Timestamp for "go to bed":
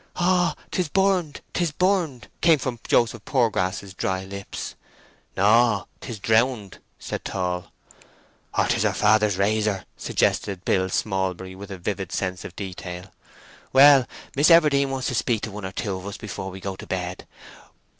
16.59-17.27